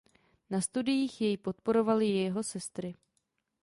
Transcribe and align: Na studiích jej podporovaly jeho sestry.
Na 0.49 0.61
studiích 0.61 1.21
jej 1.21 1.37
podporovaly 1.37 2.07
jeho 2.07 2.43
sestry. 2.43 2.95